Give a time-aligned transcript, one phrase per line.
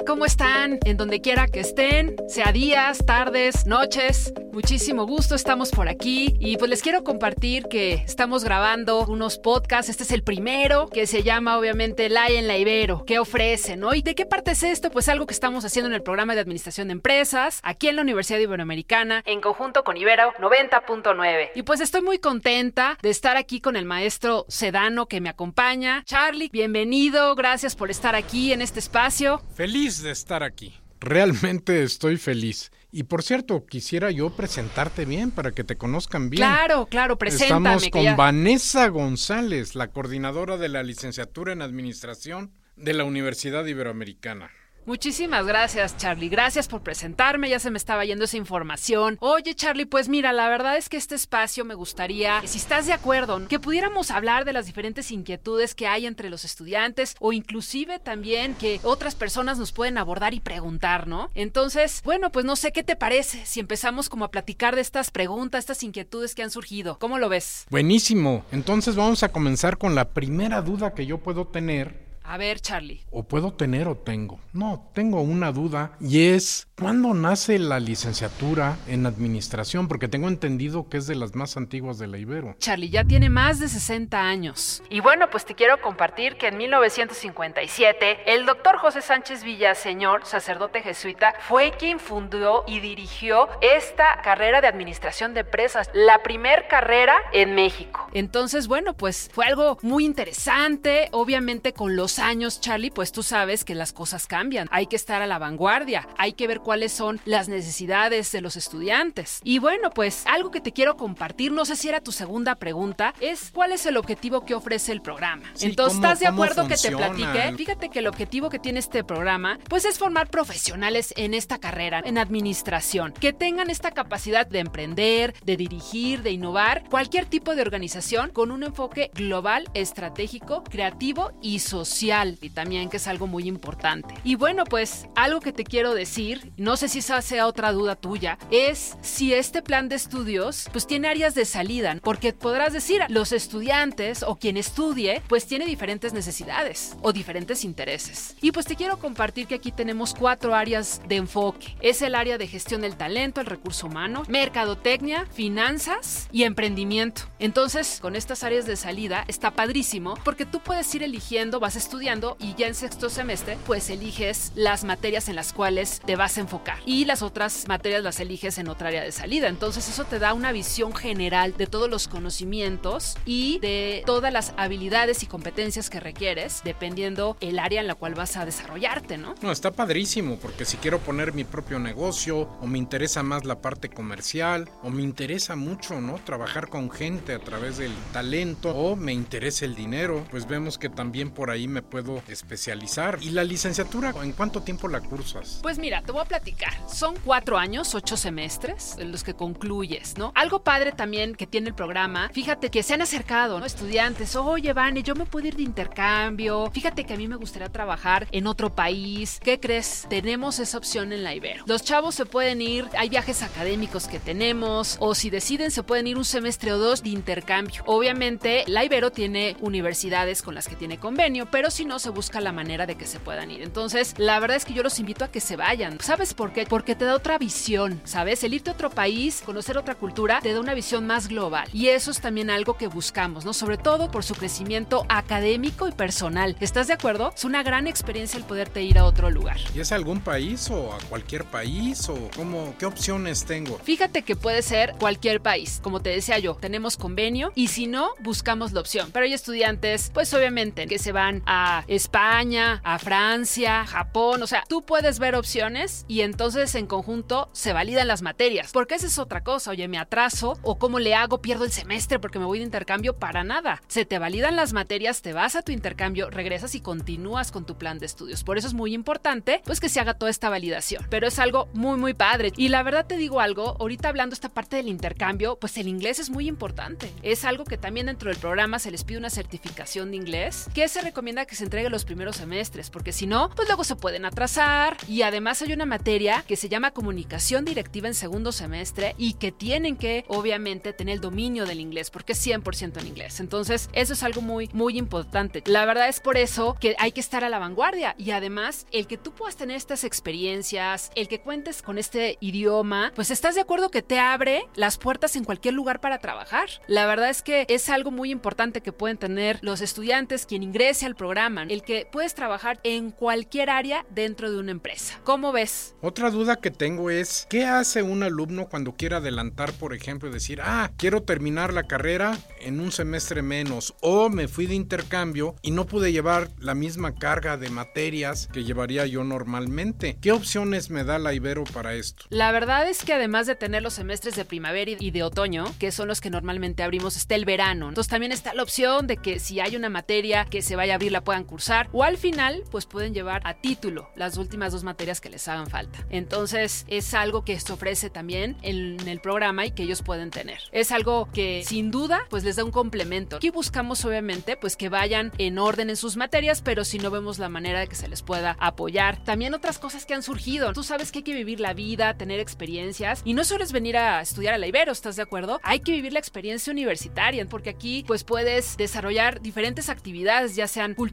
[0.00, 0.78] ¿cómo están?
[0.84, 4.32] En donde quiera que estén, sea días, tardes, noches.
[4.52, 9.88] Muchísimo gusto, estamos por aquí y pues les quiero compartir que estamos grabando unos podcasts.
[9.88, 13.04] Este es el primero que se llama obviamente La en la Ibero.
[13.06, 13.94] ¿Qué ofrece, no?
[13.94, 14.90] ¿Y de qué parte es esto?
[14.90, 18.02] Pues algo que estamos haciendo en el programa de administración de empresas aquí en la
[18.02, 21.50] Universidad Iberoamericana en conjunto con Ibero 90.9.
[21.54, 26.02] Y pues estoy muy contenta de estar aquí con el maestro Sedano que me acompaña.
[26.04, 29.40] Charlie, bienvenido, gracias por estar aquí en este espacio.
[29.54, 30.72] Feliz de estar aquí.
[31.00, 32.70] Realmente estoy feliz.
[32.92, 36.42] Y por cierto, quisiera yo presentarte bien para que te conozcan bien.
[36.42, 37.74] Claro, claro, preséntame.
[37.74, 44.52] Estamos con Vanessa González, la coordinadora de la licenciatura en Administración de la Universidad Iberoamericana.
[44.84, 46.28] Muchísimas gracias, Charlie.
[46.28, 47.48] Gracias por presentarme.
[47.48, 49.16] Ya se me estaba yendo esa información.
[49.20, 52.92] Oye, Charlie, pues mira, la verdad es que este espacio me gustaría, si estás de
[52.92, 58.00] acuerdo, que pudiéramos hablar de las diferentes inquietudes que hay entre los estudiantes o inclusive
[58.00, 61.30] también que otras personas nos pueden abordar y preguntar, ¿no?
[61.34, 65.10] Entonces, bueno, pues no sé qué te parece si empezamos como a platicar de estas
[65.10, 66.98] preguntas, estas inquietudes que han surgido.
[66.98, 67.66] ¿Cómo lo ves?
[67.70, 68.44] Buenísimo.
[68.50, 73.04] Entonces vamos a comenzar con la primera duda que yo puedo tener a ver, Charlie.
[73.10, 74.40] O puedo tener o tengo.
[74.52, 79.88] No, tengo una duda y es, ¿cuándo nace la licenciatura en administración?
[79.88, 82.54] Porque tengo entendido que es de las más antiguas de la Ibero.
[82.58, 84.82] Charlie, ya tiene más de 60 años.
[84.90, 90.82] Y bueno, pues te quiero compartir que en 1957 el doctor José Sánchez Villaseñor, sacerdote
[90.82, 97.14] jesuita, fue quien fundó y dirigió esta carrera de administración de empresas, la primer carrera
[97.32, 98.06] en México.
[98.12, 103.64] Entonces, bueno, pues fue algo muy interesante, obviamente con los años, Charlie, pues tú sabes
[103.64, 104.68] que las cosas cambian.
[104.70, 108.56] Hay que estar a la vanguardia, hay que ver cuáles son las necesidades de los
[108.56, 109.40] estudiantes.
[109.44, 113.14] Y bueno, pues algo que te quiero compartir, no sé si era tu segunda pregunta,
[113.20, 115.44] es cuál es el objetivo que ofrece el programa.
[115.60, 117.54] Entonces, ¿estás de acuerdo que te platique?
[117.56, 122.02] Fíjate que el objetivo que tiene este programa, pues es formar profesionales en esta carrera,
[122.04, 127.62] en administración, que tengan esta capacidad de emprender, de dirigir, de innovar cualquier tipo de
[127.62, 133.46] organización con un enfoque global, estratégico, creativo y social y también que es algo muy
[133.46, 134.14] importante.
[134.24, 137.94] Y bueno, pues algo que te quiero decir, no sé si esa sea otra duda
[137.94, 143.02] tuya, es si este plan de estudios pues tiene áreas de salida, porque podrás decir,
[143.08, 148.34] los estudiantes o quien estudie pues tiene diferentes necesidades o diferentes intereses.
[148.40, 151.76] Y pues te quiero compartir que aquí tenemos cuatro áreas de enfoque.
[151.80, 157.22] Es el área de gestión del talento, el recurso humano, mercadotecnia, finanzas y emprendimiento.
[157.38, 161.78] Entonces, con estas áreas de salida está padrísimo porque tú puedes ir eligiendo, vas a
[161.92, 166.38] estudiando y ya en sexto semestre pues eliges las materias en las cuales te vas
[166.38, 169.48] a enfocar y las otras materias las eliges en otra área de salida.
[169.48, 174.54] Entonces eso te da una visión general de todos los conocimientos y de todas las
[174.56, 179.34] habilidades y competencias que requieres dependiendo el área en la cual vas a desarrollarte, ¿no?
[179.42, 183.60] No, está padrísimo porque si quiero poner mi propio negocio o me interesa más la
[183.60, 186.14] parte comercial o me interesa mucho, ¿no?
[186.24, 190.88] Trabajar con gente a través del talento o me interesa el dinero, pues vemos que
[190.88, 193.18] también por ahí me puedo especializar.
[193.20, 195.60] ¿Y la licenciatura, en cuánto tiempo la cursas?
[195.62, 196.72] Pues mira, te voy a platicar.
[196.88, 200.32] Son cuatro años, ocho semestres en los que concluyes, ¿no?
[200.34, 203.66] Algo padre también que tiene el programa, fíjate que se han acercado, ¿no?
[203.66, 206.70] Estudiantes, oye, Vane, yo me puedo ir de intercambio.
[206.72, 209.40] Fíjate que a mí me gustaría trabajar en otro país.
[209.42, 210.06] ¿Qué crees?
[210.08, 211.64] Tenemos esa opción en la Ibero.
[211.66, 216.06] Los chavos se pueden ir, hay viajes académicos que tenemos, o si deciden, se pueden
[216.06, 217.82] ir un semestre o dos de intercambio.
[217.86, 222.40] Obviamente, la Ibero tiene universidades con las que tiene convenio, pero si no, se busca
[222.40, 223.62] la manera de que se puedan ir.
[223.62, 225.98] Entonces, la verdad es que yo los invito a que se vayan.
[226.00, 226.66] ¿Sabes por qué?
[226.66, 228.44] Porque te da otra visión, ¿sabes?
[228.44, 231.68] El irte a otro país, conocer otra cultura, te da una visión más global.
[231.72, 233.52] Y eso es también algo que buscamos, ¿no?
[233.52, 236.56] Sobre todo por su crecimiento académico y personal.
[236.60, 237.32] ¿Estás de acuerdo?
[237.34, 239.56] Es una gran experiencia el poderte ir a otro lugar.
[239.74, 243.78] ¿Y es a algún país o a cualquier país o cómo, qué opciones tengo?
[243.78, 245.80] Fíjate que puede ser cualquier país.
[245.82, 249.10] Como te decía yo, tenemos convenio y si no, buscamos la opción.
[249.12, 254.42] Pero hay estudiantes, pues obviamente, que se van a España, a Francia, Japón.
[254.42, 258.70] O sea, tú puedes ver opciones y entonces en conjunto se validan las materias.
[258.72, 259.70] Porque esa es otra cosa.
[259.70, 263.16] Oye, me atraso o cómo le hago, pierdo el semestre porque me voy de intercambio
[263.18, 263.82] para nada.
[263.88, 267.76] Se te validan las materias, te vas a tu intercambio, regresas y continúas con tu
[267.76, 268.44] plan de estudios.
[268.44, 271.06] Por eso es muy importante pues que se haga toda esta validación.
[271.10, 272.52] Pero es algo muy muy padre.
[272.56, 276.18] Y la verdad te digo algo, ahorita hablando esta parte del intercambio, pues el inglés
[276.18, 277.10] es muy importante.
[277.22, 280.88] Es algo que también dentro del programa se les pide una certificación de inglés que
[280.88, 284.24] se recomienda que se entregue los primeros semestres, porque si no, pues luego se pueden
[284.24, 284.96] atrasar.
[285.06, 289.52] Y además hay una materia que se llama comunicación directiva en segundo semestre y que
[289.52, 293.38] tienen que, obviamente, tener el dominio del inglés, porque es 100% en inglés.
[293.38, 295.62] Entonces, eso es algo muy, muy importante.
[295.66, 299.06] La verdad es por eso que hay que estar a la vanguardia y además el
[299.06, 303.60] que tú puedas tener estas experiencias, el que cuentes con este idioma, pues estás de
[303.60, 306.70] acuerdo que te abre las puertas en cualquier lugar para trabajar.
[306.86, 311.04] La verdad es que es algo muy importante que pueden tener los estudiantes quien ingrese
[311.04, 315.20] al programa, el que puedes trabajar en cualquier área dentro de una empresa.
[315.24, 315.96] ¿Cómo ves?
[316.00, 320.32] Otra duda que tengo es, ¿qué hace un alumno cuando quiere adelantar, por ejemplo, y
[320.32, 325.56] decir, ah, quiero terminar la carrera en un semestre menos o me fui de intercambio
[325.62, 330.18] y no pude llevar la misma carga de materias que llevaría yo normalmente?
[330.20, 332.24] ¿Qué opciones me da la Ibero para esto?
[332.28, 335.92] La verdad es que además de tener los semestres de primavera y de otoño, que
[335.92, 337.88] son los que normalmente abrimos, está el verano.
[337.88, 340.96] Entonces también está la opción de que si hay una materia que se vaya a
[340.96, 344.84] abrir la puedan cursar o al final pues pueden llevar a título las últimas dos
[344.84, 346.04] materias que les hagan falta.
[346.10, 350.58] Entonces es algo que se ofrece también en el programa y que ellos pueden tener.
[350.72, 353.36] Es algo que sin duda pues les da un complemento.
[353.36, 357.38] Aquí buscamos obviamente pues que vayan en orden en sus materias, pero si no vemos
[357.38, 359.22] la manera de que se les pueda apoyar.
[359.24, 360.72] También otras cosas que han surgido.
[360.72, 363.96] Tú sabes que hay que vivir la vida, tener experiencias y no solo es venir
[363.96, 365.60] a estudiar a la Ibero, ¿estás de acuerdo?
[365.62, 370.94] Hay que vivir la experiencia universitaria porque aquí pues puedes desarrollar diferentes actividades, ya sean
[370.94, 371.11] culturales,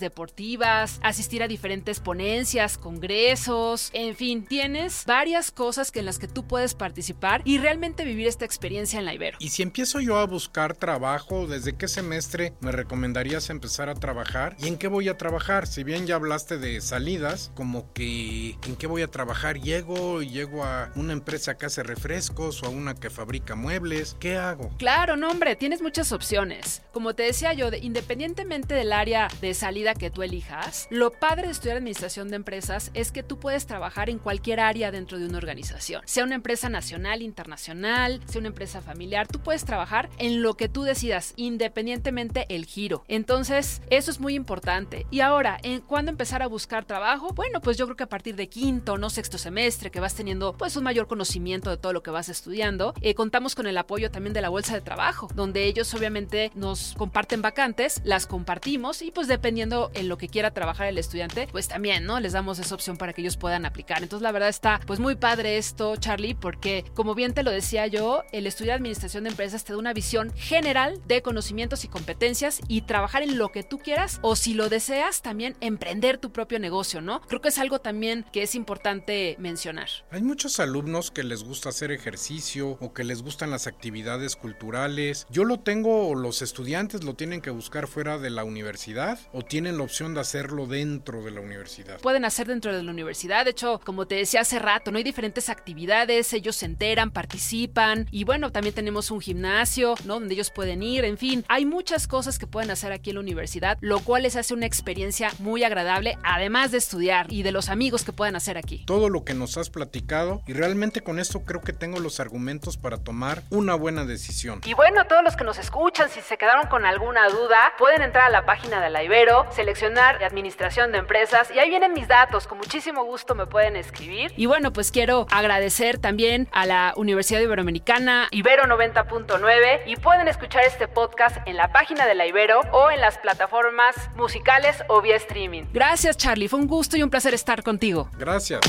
[0.00, 6.28] deportivas, asistir a diferentes ponencias, congresos, en fin, tienes varias cosas que en las que
[6.28, 9.38] tú puedes participar y realmente vivir esta experiencia en la Ibero.
[9.40, 14.56] Y si empiezo yo a buscar trabajo, ¿desde qué semestre me recomendarías empezar a trabajar?
[14.58, 15.66] ¿Y en qué voy a trabajar?
[15.66, 20.30] Si bien ya hablaste de salidas, como que en qué voy a trabajar, llego y
[20.30, 24.70] llego a una empresa que hace refrescos o a una que fabrica muebles, ¿qué hago?
[24.78, 26.82] Claro, no hombre, tienes muchas opciones.
[26.92, 31.52] Como te decía yo, independientemente del área de salida que tú elijas, lo padre de
[31.52, 35.38] estudiar administración de empresas es que tú puedes trabajar en cualquier área dentro de una
[35.38, 40.54] organización, sea una empresa nacional, internacional, sea una empresa familiar, tú puedes trabajar en lo
[40.54, 43.04] que tú decidas, independientemente el giro.
[43.08, 45.06] Entonces, eso es muy importante.
[45.10, 47.30] Y ahora, ¿en cuándo empezar a buscar trabajo?
[47.34, 50.54] Bueno, pues yo creo que a partir de quinto, no sexto semestre, que vas teniendo
[50.54, 54.10] pues un mayor conocimiento de todo lo que vas estudiando, eh, contamos con el apoyo
[54.10, 59.10] también de la bolsa de trabajo, donde ellos obviamente nos comparten vacantes, las compartimos y
[59.10, 62.20] pues dependiendo en lo que quiera trabajar el estudiante, pues también, ¿no?
[62.20, 64.02] Les damos esa opción para que ellos puedan aplicar.
[64.02, 67.86] Entonces, la verdad está pues muy padre esto, Charlie, porque como bien te lo decía
[67.86, 71.88] yo, el estudio de administración de empresas te da una visión general de conocimientos y
[71.88, 76.32] competencias y trabajar en lo que tú quieras o si lo deseas también emprender tu
[76.32, 77.20] propio negocio, ¿no?
[77.22, 79.88] Creo que es algo también que es importante mencionar.
[80.10, 85.26] Hay muchos alumnos que les gusta hacer ejercicio o que les gustan las actividades culturales.
[85.30, 89.78] Yo lo tengo los estudiantes lo tienen que buscar fuera de la universidad o tienen
[89.78, 92.00] la opción de hacerlo dentro de la universidad.
[92.00, 95.04] Pueden hacer dentro de la universidad, de hecho, como te decía hace rato, no hay
[95.04, 100.14] diferentes actividades, ellos se enteran, participan y bueno, también tenemos un gimnasio, ¿no?
[100.14, 103.20] Donde ellos pueden ir, en fin, hay muchas cosas que pueden hacer aquí en la
[103.20, 107.68] universidad, lo cual les hace una experiencia muy agradable, además de estudiar y de los
[107.68, 108.84] amigos que pueden hacer aquí.
[108.86, 112.76] Todo lo que nos has platicado y realmente con esto creo que tengo los argumentos
[112.76, 114.60] para tomar una buena decisión.
[114.64, 118.26] Y bueno, todos los que nos escuchan, si se quedaron con alguna duda, pueden entrar
[118.26, 122.58] a la página de Ibero, seleccionar Administración de Empresas y ahí vienen mis datos, con
[122.58, 124.32] muchísimo gusto me pueden escribir.
[124.36, 130.64] Y bueno, pues quiero agradecer también a la Universidad Iberoamericana Ibero 90.9 y pueden escuchar
[130.64, 135.16] este podcast en la página de la Ibero o en las plataformas musicales o vía
[135.16, 135.64] streaming.
[135.72, 138.08] Gracias Charlie, fue un gusto y un placer estar contigo.
[138.18, 138.60] Gracias.